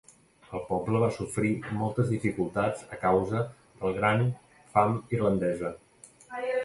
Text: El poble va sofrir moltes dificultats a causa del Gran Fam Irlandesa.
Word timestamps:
El 0.59 0.61
poble 0.69 1.01
va 1.03 1.09
sofrir 1.17 1.51
moltes 1.81 2.09
dificultats 2.13 2.87
a 2.97 2.99
causa 3.03 3.43
del 3.83 3.95
Gran 4.01 4.25
Fam 4.75 4.97
Irlandesa. 5.19 5.75